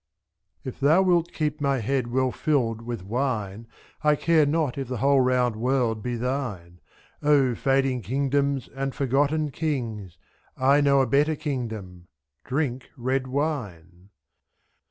[0.63, 3.67] 24 If thou wilt keep my head well filled with wine,
[4.03, 6.81] I care not if the whole round world be thine;
[7.23, 10.17] ^^' O fading kingdoms and forgotten kings,
[10.57, 12.07] I know a better kingdom—
[12.45, 14.09] drink red wine.